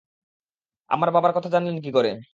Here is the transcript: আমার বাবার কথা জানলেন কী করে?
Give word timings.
আমার 0.89 1.09
বাবার 1.11 1.31
কথা 1.35 1.49
জানলেন 1.49 1.77
কী 1.83 1.89
করে? 1.91 2.11